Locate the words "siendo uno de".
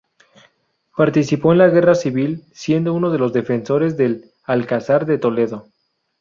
2.53-3.19